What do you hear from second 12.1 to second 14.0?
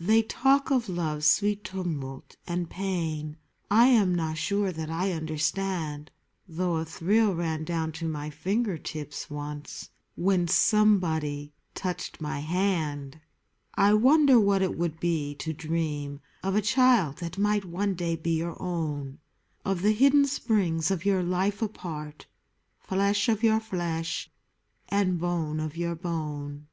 my hand! I